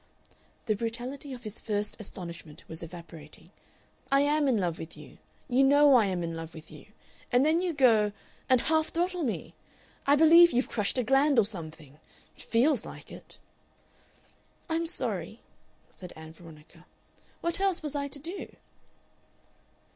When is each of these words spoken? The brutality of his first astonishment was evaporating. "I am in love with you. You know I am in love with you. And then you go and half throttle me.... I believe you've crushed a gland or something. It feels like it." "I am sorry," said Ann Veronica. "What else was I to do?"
The 0.65 0.73
brutality 0.75 1.31
of 1.31 1.43
his 1.43 1.59
first 1.59 1.95
astonishment 1.99 2.63
was 2.67 2.81
evaporating. 2.81 3.51
"I 4.11 4.21
am 4.21 4.47
in 4.47 4.57
love 4.57 4.79
with 4.79 4.97
you. 4.97 5.19
You 5.47 5.63
know 5.63 5.93
I 5.93 6.07
am 6.07 6.23
in 6.23 6.35
love 6.35 6.55
with 6.55 6.71
you. 6.71 6.87
And 7.31 7.45
then 7.45 7.61
you 7.61 7.71
go 7.71 8.11
and 8.49 8.61
half 8.61 8.87
throttle 8.87 9.21
me.... 9.21 9.53
I 10.07 10.15
believe 10.15 10.49
you've 10.53 10.69
crushed 10.69 10.97
a 10.97 11.03
gland 11.03 11.37
or 11.37 11.45
something. 11.45 11.99
It 12.35 12.41
feels 12.41 12.83
like 12.83 13.11
it." 13.11 13.37
"I 14.67 14.73
am 14.75 14.87
sorry," 14.87 15.41
said 15.91 16.13
Ann 16.15 16.33
Veronica. 16.33 16.87
"What 17.41 17.59
else 17.59 17.83
was 17.83 17.95
I 17.95 18.07
to 18.07 18.17
do?" 18.17 18.55